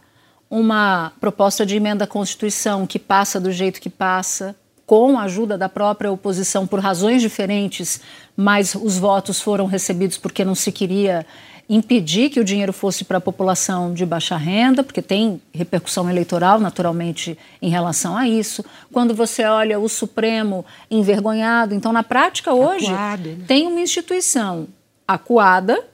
[0.50, 4.56] uma proposta de emenda à Constituição que passa do jeito que passa,
[4.90, 8.02] com a ajuda da própria oposição por razões diferentes,
[8.36, 11.28] mas os votos foram recebidos porque não se queria
[11.70, 16.60] impedir que o dinheiro fosse para a população de baixa renda, porque tem repercussão eleitoral,
[16.60, 18.66] naturalmente, em relação a isso.
[18.92, 23.46] Quando você olha o Supremo envergonhado, então, na prática, hoje, Acuado, né?
[23.48, 24.68] tem uma instituição
[25.08, 25.86] acuada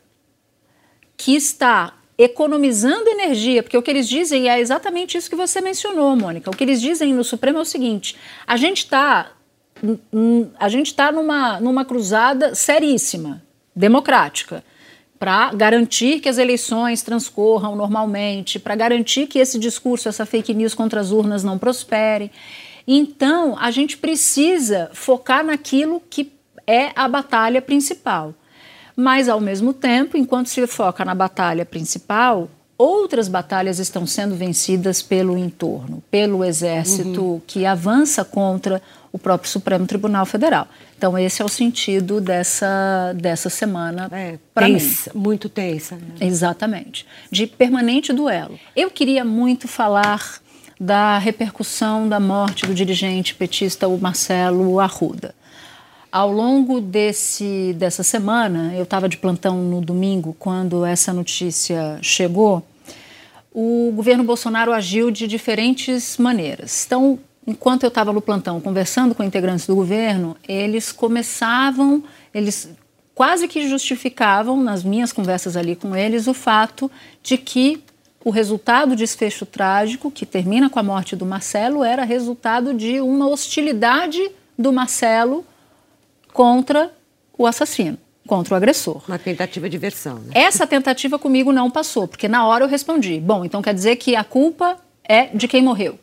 [1.18, 6.16] que está economizando energia, porque o que eles dizem é exatamente isso que você mencionou,
[6.16, 6.50] Mônica.
[6.50, 8.16] O que eles dizem no Supremo é o seguinte:
[8.48, 9.32] a gente está
[10.58, 13.44] a gente está numa, numa cruzada seríssima,
[13.76, 14.64] democrática,
[15.20, 20.74] para garantir que as eleições transcorram normalmente, para garantir que esse discurso, essa fake news
[20.74, 22.32] contra as urnas não prospere.
[22.88, 26.32] Então, a gente precisa focar naquilo que
[26.68, 28.34] é a batalha principal.
[28.96, 35.02] Mas, ao mesmo tempo, enquanto se foca na batalha principal, outras batalhas estão sendo vencidas
[35.02, 37.42] pelo entorno, pelo exército uhum.
[37.46, 38.82] que avança contra
[39.12, 40.68] o próprio Supremo Tribunal Federal.
[40.98, 44.78] Então, esse é o sentido dessa, dessa semana é, para mim.
[45.14, 45.96] Muito tensa.
[45.96, 46.28] Né?
[46.28, 47.06] Exatamente.
[47.32, 48.60] De permanente duelo.
[48.76, 50.42] Eu queria muito falar
[50.80, 55.34] da repercussão da morte do dirigente petista o Marcelo Arruda.
[56.16, 62.66] Ao longo desse, dessa semana, eu estava de plantão no domingo, quando essa notícia chegou,
[63.54, 66.86] o governo Bolsonaro agiu de diferentes maneiras.
[66.86, 72.02] Então, enquanto eu estava no plantão conversando com integrantes do governo, eles começavam,
[72.34, 72.70] eles
[73.14, 76.90] quase que justificavam, nas minhas conversas ali com eles, o fato
[77.22, 77.84] de que
[78.24, 83.02] o resultado do desfecho trágico, que termina com a morte do Marcelo, era resultado de
[83.02, 85.44] uma hostilidade do Marcelo
[86.36, 86.92] contra
[87.38, 89.02] o assassino, contra o agressor.
[89.08, 90.16] Uma tentativa de versão.
[90.16, 90.34] Né?
[90.36, 94.18] Essa tentativa comigo não passou, porque na hora eu respondi: bom, então quer dizer que
[94.18, 95.98] a culpa é de quem morreu.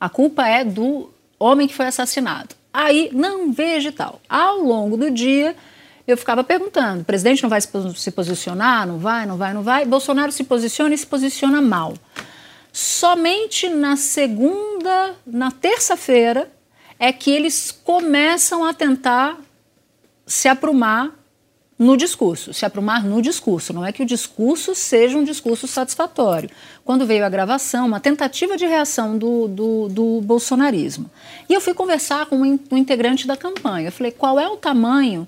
[0.00, 2.54] A culpa é do homem que foi assassinado.
[2.72, 4.20] Aí, não veja e tal.
[4.28, 5.56] Ao longo do dia,
[6.06, 8.86] eu ficava perguntando: o presidente não vai se posicionar?
[8.86, 9.84] Não vai, não vai, não vai?
[9.84, 11.94] Bolsonaro se posiciona e se posiciona mal.
[12.72, 16.48] Somente na segunda, na terça-feira,
[17.00, 19.36] é que eles começam a tentar
[20.26, 21.12] se aprumar
[21.78, 23.72] no discurso, se aprumar no discurso.
[23.72, 26.48] Não é que o discurso seja um discurso satisfatório.
[26.84, 31.10] Quando veio a gravação, uma tentativa de reação do, do, do bolsonarismo.
[31.48, 33.88] E eu fui conversar com um, integrante da campanha.
[33.88, 35.26] Eu falei, qual é o tamanho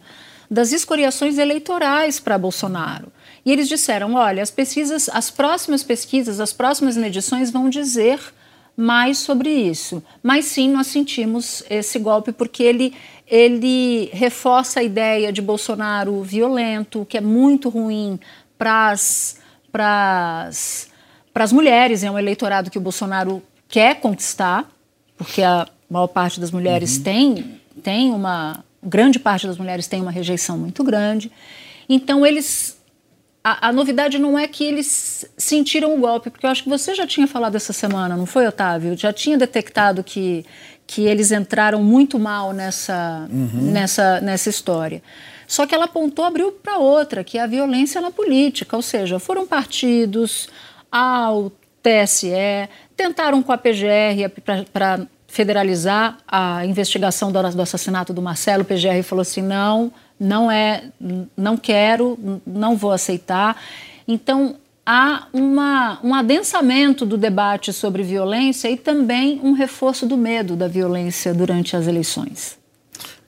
[0.48, 3.12] das escoriações eleitorais para Bolsonaro?
[3.44, 8.20] E eles disseram, olha, as pesquisas, as próximas pesquisas, as próximas medições vão dizer
[8.76, 10.02] mais sobre isso.
[10.22, 12.94] Mas sim, nós sentimos esse golpe porque ele
[13.26, 18.20] ele reforça a ideia de Bolsonaro violento, que é muito ruim
[18.58, 18.90] para
[20.50, 24.70] as mulheres, é um eleitorado que o Bolsonaro quer conquistar,
[25.16, 27.02] porque a maior parte das mulheres uhum.
[27.02, 28.64] tem, tem uma.
[28.82, 31.32] grande parte das mulheres tem uma rejeição muito grande.
[31.88, 32.73] Então, eles.
[33.46, 36.94] A, a, novidade não é que eles sentiram o golpe, porque eu acho que você
[36.94, 38.96] já tinha falado essa semana, não foi, Otávio?
[38.96, 40.46] Já tinha detectado que
[40.86, 43.72] que eles entraram muito mal nessa, uhum.
[43.72, 45.02] nessa, nessa história.
[45.46, 49.18] Só que ela apontou, abriu para outra, que é a violência na política, ou seja,
[49.18, 50.48] foram partidos
[50.90, 51.52] ao
[51.82, 54.30] TSE, tentaram com a PGR
[54.72, 58.62] para federalizar a investigação do, do assassinato do Marcelo.
[58.62, 60.84] O PGR falou assim: não, não é,
[61.36, 63.56] não quero, não vou aceitar.
[64.06, 70.56] Então, há uma, um adensamento do debate sobre violência e também um reforço do medo
[70.56, 72.58] da violência durante as eleições.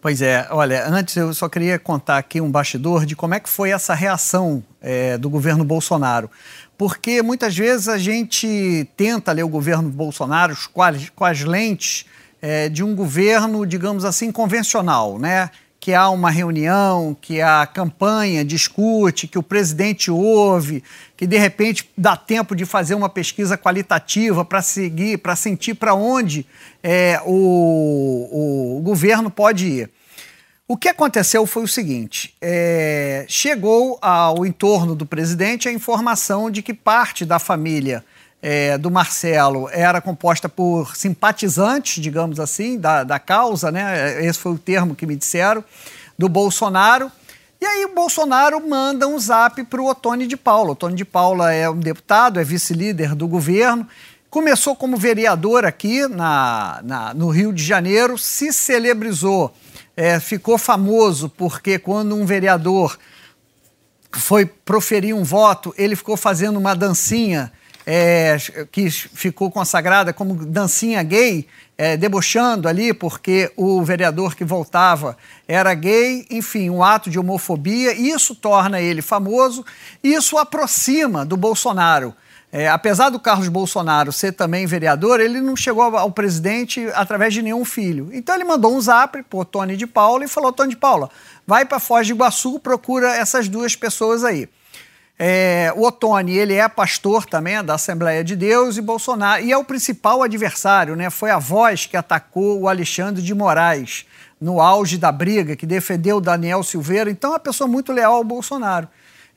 [0.01, 3.49] Pois é, olha, antes eu só queria contar aqui um bastidor de como é que
[3.49, 6.31] foi essa reação é, do governo Bolsonaro.
[6.79, 12.05] Porque muitas vezes a gente tenta ler o governo Bolsonaro com as, com as lentes
[12.41, 15.51] é, de um governo, digamos assim, convencional, né?
[15.87, 20.83] Que há uma reunião, que a campanha discute, que o presidente ouve,
[21.17, 25.95] que de repente dá tempo de fazer uma pesquisa qualitativa para seguir, para sentir para
[25.95, 26.45] onde
[26.83, 29.91] é, o, o, governo pode ir.
[30.67, 36.63] O que aconteceu foi o seguinte: é, chegou ao entorno do presidente a informação de
[36.63, 38.05] que parte da família
[38.49, 44.25] é, do Marcelo era composta por simpatizantes, digamos assim, da, da causa, né?
[44.25, 45.65] Esse foi o termo que me disseram,
[46.17, 47.11] do Bolsonaro.
[47.61, 50.71] E aí o Bolsonaro manda um zap para o Otônio de Paula.
[50.71, 53.85] Otônio de Paula é um deputado, é vice-líder do governo.
[54.31, 59.53] Começou como vereador aqui na, na, no Rio de Janeiro, se celebrizou,
[59.97, 62.97] é, ficou famoso porque quando um vereador
[64.13, 67.51] foi proferir um voto, ele ficou fazendo uma dancinha
[67.87, 68.37] é,
[68.73, 71.47] que ficou consagrada como dancinha gay,
[71.79, 77.95] é, debochando ali, porque o vereador que voltava era gay, enfim, um ato de homofobia.
[77.95, 79.65] Isso torna ele famoso,
[80.03, 82.13] isso aproxima do Bolsonaro.
[82.53, 87.43] É, apesar do Carlos Bolsonaro ser também vereador, ele não chegou ao presidente através de
[87.43, 88.09] nenhum filho.
[88.13, 91.11] Então ele mandou um zap o Tony de Paula e falou: Tony de Paula,
[91.47, 94.49] vai para Foz de Iguaçu, procura essas duas pessoas aí.
[95.19, 99.57] É, o Otoni, ele é pastor também da Assembleia de Deus e Bolsonaro, e é
[99.57, 101.09] o principal adversário, né?
[101.09, 104.05] Foi a voz que atacou o Alexandre de Moraes
[104.39, 108.25] no auge da briga, que defendeu Daniel Silveira, então é uma pessoa muito leal ao
[108.25, 108.89] Bolsonaro.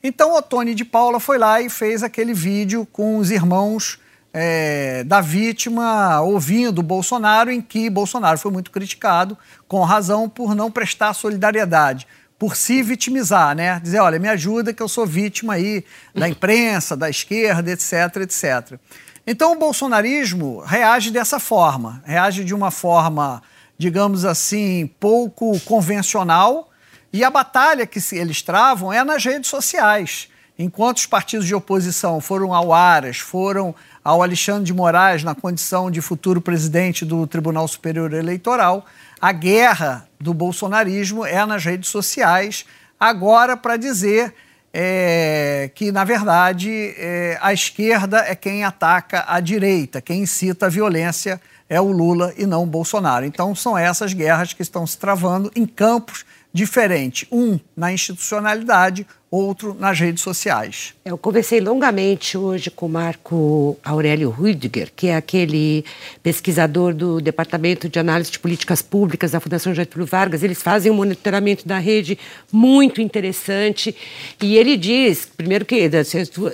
[0.02, 3.98] Então o Otoni de Paula foi lá e fez aquele vídeo com os irmãos
[4.34, 10.70] é, da vítima ouvindo Bolsonaro, em que Bolsonaro foi muito criticado, com razão, por não
[10.70, 12.06] prestar solidariedade
[12.40, 13.78] por se vitimizar, né?
[13.80, 18.80] Dizer, olha, me ajuda que eu sou vítima aí da imprensa, da esquerda, etc, etc.
[19.26, 23.42] Então o bolsonarismo reage dessa forma, reage de uma forma,
[23.76, 26.70] digamos assim, pouco convencional,
[27.12, 30.29] e a batalha que eles travam é nas redes sociais.
[30.62, 35.90] Enquanto os partidos de oposição foram ao Aras, foram ao Alexandre de Moraes na condição
[35.90, 38.84] de futuro presidente do Tribunal Superior Eleitoral,
[39.18, 42.66] a guerra do bolsonarismo é nas redes sociais,
[43.00, 44.34] agora para dizer
[44.70, 50.68] é, que, na verdade, é, a esquerda é quem ataca a direita, quem incita a
[50.68, 53.24] violência é o Lula e não o Bolsonaro.
[53.24, 59.76] Então, são essas guerras que estão se travando em campos diferentes: um na institucionalidade, outro
[59.78, 60.92] nas redes sociais.
[61.04, 65.84] Eu conversei longamente hoje com o Marco Aurélio Rüdiger, que é aquele
[66.20, 70.42] pesquisador do Departamento de Análise de Políticas Públicas da Fundação Getúlio Vargas.
[70.42, 72.18] Eles fazem um monitoramento da rede
[72.50, 73.94] muito interessante
[74.42, 75.88] e ele diz, primeiro que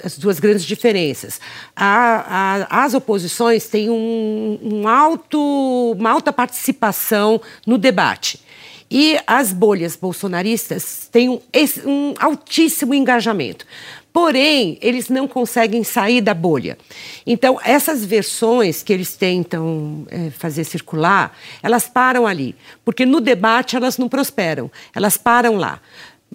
[0.05, 1.41] as duas grandes diferenças,
[1.75, 8.45] a, a, as oposições têm um, um alto, uma alta participação no debate.
[8.91, 11.41] E as bolhas bolsonaristas têm um,
[11.85, 13.67] um altíssimo engajamento.
[14.13, 16.79] Porém, eles não conseguem sair da bolha.
[17.27, 22.57] Então, essas versões que eles tentam é, fazer circular, elas param ali.
[22.83, 25.83] Porque no debate elas não prosperam, elas param lá.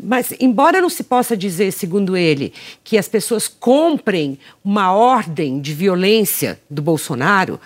[0.04, 2.52] Mas, embora não se possa dizer, segundo ele,
[2.84, 7.60] que as pessoas comprem uma ordem de violência do Bolsonaro,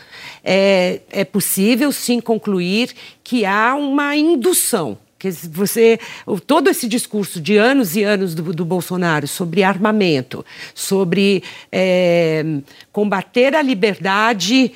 [0.43, 2.91] é, é possível sim concluir
[3.23, 4.97] que há uma indução.
[5.17, 5.97] Que você
[6.45, 12.43] todo esse discurso de anos e anos do, do Bolsonaro sobre armamento, sobre é,
[12.91, 14.73] combater a liberdade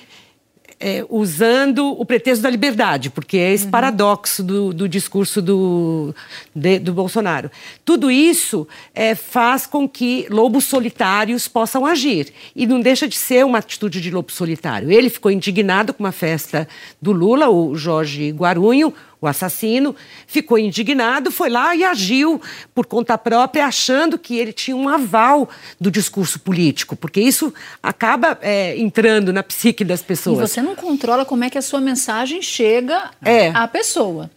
[0.79, 3.71] é, usando o pretexto da liberdade, porque é esse uhum.
[3.71, 6.15] paradoxo do, do discurso do,
[6.55, 7.51] de, do Bolsonaro.
[7.83, 12.31] Tudo isso é, faz com que lobos solitários possam agir.
[12.55, 14.89] E não deixa de ser uma atitude de lobo solitário.
[14.89, 16.67] Ele ficou indignado com uma festa
[17.01, 22.41] do Lula, o Jorge Guarunho, o assassino ficou indignado, foi lá e agiu
[22.73, 27.53] por conta própria, achando que ele tinha um aval do discurso político, porque isso
[27.83, 30.37] acaba é, entrando na psique das pessoas.
[30.37, 33.49] E você não controla como é que a sua mensagem chega é.
[33.49, 34.29] à pessoa.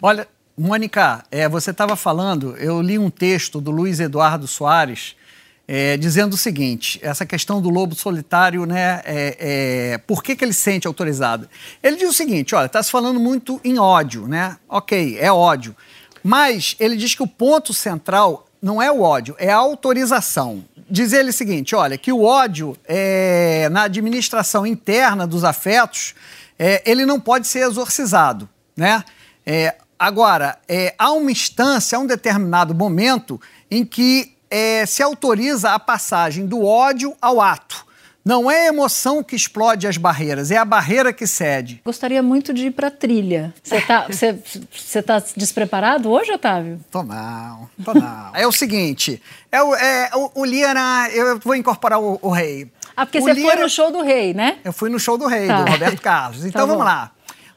[0.00, 5.16] Olha, Mônica, é, você estava falando, eu li um texto do Luiz Eduardo Soares
[5.72, 9.00] é, dizendo o seguinte: essa questão do lobo solitário, né?
[9.04, 9.36] É,
[9.92, 11.48] é, por que, que ele se sente autorizado?
[11.80, 14.56] Ele diz o seguinte: olha, está se falando muito em ódio, né?
[14.68, 15.76] Ok, é ódio.
[16.24, 20.64] Mas ele diz que o ponto central não é o ódio, é a autorização.
[20.90, 26.16] diz ele o seguinte: olha, que o ódio é, na administração interna dos afetos,
[26.58, 29.04] é, ele não pode ser exorcizado, né?
[29.46, 33.40] É, agora, é, há uma instância, há um determinado momento
[33.70, 37.88] em que é, se autoriza a passagem do ódio ao ato.
[38.22, 41.80] Não é a emoção que explode as barreiras, é a barreira que cede.
[41.82, 43.54] Gostaria muito de ir para a trilha.
[43.62, 43.76] Você
[44.74, 46.78] está tá despreparado hoje, Otávio?
[46.90, 48.30] Tô não, tô não.
[48.34, 52.70] é o seguinte, é o, é, o, o Lira, eu vou incorporar o, o rei.
[52.94, 54.58] Ah, porque o você Lira, foi no show do rei, né?
[54.62, 55.62] Eu fui no show do rei, tá.
[55.62, 56.40] do Roberto Carlos.
[56.44, 57.12] Tá então tá vamos lá.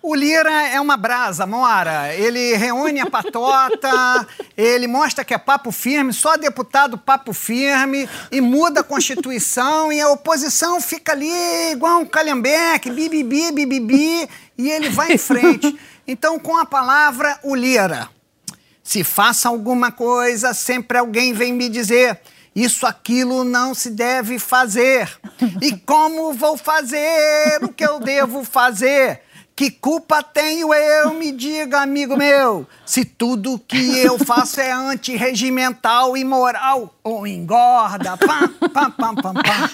[0.05, 2.13] O Lira é uma brasa, mora.
[2.13, 4.27] Ele reúne a patota,
[4.57, 10.01] ele mostra que é papo firme, só deputado papo firme, e muda a Constituição, e
[10.01, 15.79] a oposição fica ali igual um calhambeque, bibibi, bibibi, e ele vai em frente.
[16.05, 18.09] Então, com a palavra, o Lira.
[18.83, 22.19] Se faça alguma coisa, sempre alguém vem me dizer.
[22.53, 25.09] Isso, aquilo não se deve fazer.
[25.61, 29.22] E como vou fazer o que eu devo fazer?
[29.55, 36.17] Que culpa tenho eu, me diga, amigo meu, se tudo que eu faço é antirregimental,
[36.17, 38.17] imoral ou engorda?
[38.17, 39.69] Pam, pam, pam, pam, pam.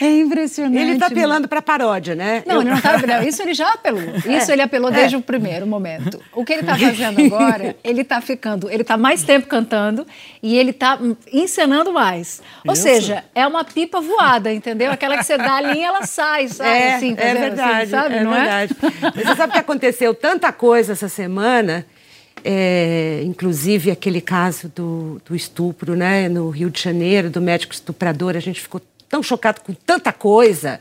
[0.00, 0.78] É impressionante.
[0.78, 2.42] Ele está apelando para paródia, né?
[2.46, 2.60] Não, eu...
[2.62, 3.28] ele não está apelando.
[3.28, 4.02] Isso ele já apelou.
[4.26, 5.18] Isso é, ele apelou desde é.
[5.18, 6.20] o primeiro momento.
[6.32, 10.06] O que ele está fazendo agora, ele está ficando, ele está mais tempo cantando
[10.42, 10.98] e ele está
[11.32, 12.42] encenando mais.
[12.66, 12.82] Ou Isso.
[12.82, 14.92] seja, é uma pipa voada, entendeu?
[14.92, 16.70] Aquela que você dá a linha, ela sai, sabe?
[16.70, 18.14] É, assim, é assim, verdade, assim, sabe?
[18.16, 18.40] É não é?
[18.40, 18.76] verdade.
[18.82, 19.24] É?
[19.24, 21.86] Você sabe que aconteceu tanta coisa essa semana
[22.44, 28.36] é, inclusive aquele caso do, do, estupro né, no Rio de Janeiro, do médico estuprador,
[28.36, 28.80] a gente ficou
[29.16, 30.78] tão chocado com tanta coisa.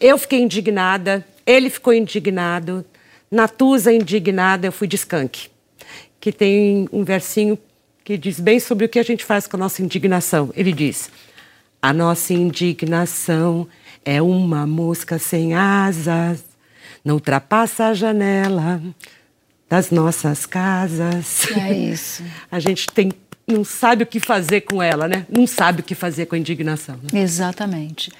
[0.00, 2.84] Eu fiquei indignada, ele ficou indignado,
[3.30, 5.50] Natuza indignada, eu fui de skunk,
[6.18, 7.58] que tem um versinho
[8.02, 10.50] que diz bem sobre o que a gente faz com a nossa indignação.
[10.56, 11.10] Ele diz:
[11.82, 13.68] A nossa indignação
[14.02, 16.42] é uma mosca sem asas,
[17.04, 18.80] não ultrapassa a janela,
[19.68, 21.46] das nossas casas.
[21.54, 22.24] É isso.
[22.50, 23.12] A gente tem
[23.48, 25.26] não sabe o que fazer com ela, né?
[25.28, 26.96] Não sabe o que fazer com a indignação.
[26.96, 27.20] Né?
[27.20, 28.12] Exatamente.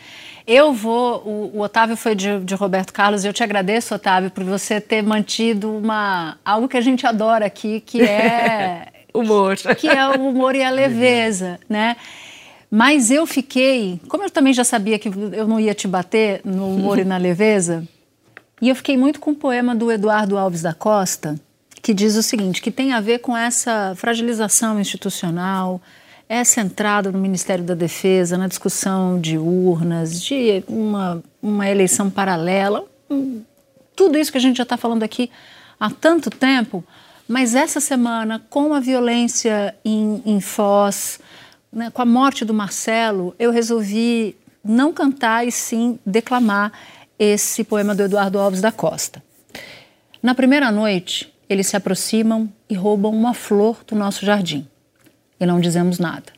[0.47, 1.23] Eu vou.
[1.27, 4.81] O, o Otávio foi de, de, Roberto Carlos e eu te agradeço, Otávio, por você
[4.81, 10.29] ter mantido uma algo que a gente adora aqui, que é humor, que é o
[10.29, 11.97] humor e a leveza, né?
[12.71, 16.75] Mas eu fiquei, como eu também já sabia que eu não ia te bater no
[16.75, 17.87] humor e na leveza,
[18.61, 21.39] e eu fiquei muito com o poema do Eduardo Alves da Costa,
[21.89, 25.81] que diz o seguinte, que tem a ver com essa fragilização institucional,
[26.29, 32.85] é centrado no Ministério da Defesa, na discussão de urnas, de uma, uma eleição paralela,
[33.97, 35.31] tudo isso que a gente já está falando aqui
[35.81, 36.85] há tanto tempo,
[37.27, 41.19] mas essa semana, com a violência em, em Foz,
[41.73, 46.71] né, com a morte do Marcelo, eu resolvi não cantar e sim declamar
[47.19, 49.23] esse poema do Eduardo Alves da Costa.
[50.23, 54.67] Na primeira noite, eles se aproximam e roubam uma flor do nosso jardim.
[55.41, 56.33] E não dizemos nada.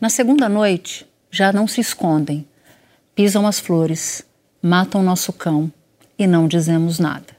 [0.00, 2.46] Na segunda noite, já não se escondem,
[3.14, 4.24] pisam as flores,
[4.62, 5.72] matam nosso cão
[6.18, 7.36] e não dizemos nada.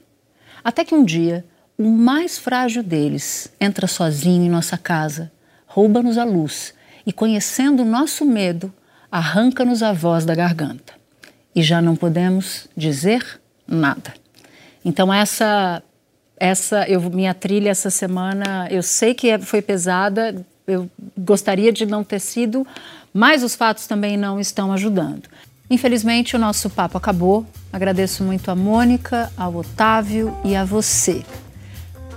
[0.62, 1.44] Até que um dia,
[1.78, 5.30] o mais frágil deles entra sozinho em nossa casa,
[5.66, 6.74] rouba-nos a luz
[7.06, 8.72] e, conhecendo o nosso medo,
[9.10, 10.94] arranca-nos a voz da garganta
[11.54, 14.12] e já não podemos dizer nada.
[14.84, 15.82] Então essa
[16.44, 21.86] essa eu minha trilha essa semana, eu sei que é, foi pesada, eu gostaria de
[21.86, 22.66] não ter sido,
[23.12, 25.22] mas os fatos também não estão ajudando.
[25.70, 27.46] Infelizmente o nosso papo acabou.
[27.72, 31.24] Agradeço muito a Mônica, ao Otávio e a você.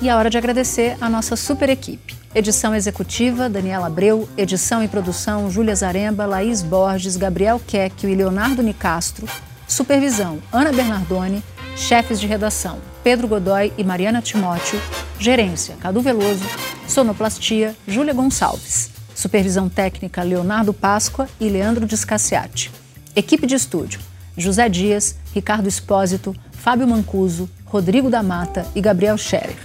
[0.02, 2.16] E é hora de agradecer a nossa super equipe.
[2.36, 4.28] Edição executiva, Daniela Abreu.
[4.38, 9.28] Edição e produção, Júlia Zaremba, Laís Borges, Gabriel Quecchio e Leonardo Nicastro.
[9.68, 11.42] Supervisão, Ana Bernardoni.
[11.78, 14.82] Chefes de redação, Pedro Godoy e Mariana Timóteo.
[15.20, 16.44] Gerência, Cadu Veloso.
[16.88, 18.90] Sonoplastia, Júlia Gonçalves.
[19.14, 22.72] Supervisão técnica, Leonardo Páscoa e Leandro Descaciati.
[23.16, 24.00] Equipe de estúdio,
[24.36, 29.56] José Dias, Ricardo Espósito, Fábio Mancuso, Rodrigo da Mata e Gabriel Scherer.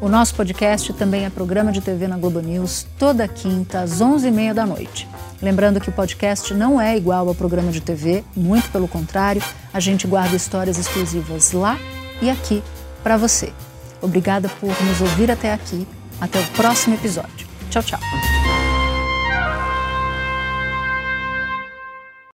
[0.00, 4.54] O nosso podcast também é programa de TV na Globo News, toda quinta às 11h30
[4.54, 5.08] da noite.
[5.42, 9.42] Lembrando que o podcast não é igual ao programa de TV, muito pelo contrário,
[9.74, 11.76] a gente guarda histórias exclusivas lá
[12.22, 12.62] e aqui
[13.02, 13.52] para você.
[14.00, 15.86] Obrigada por nos ouvir até aqui.
[16.20, 17.46] Até o próximo episódio.
[17.70, 18.47] Tchau, tchau.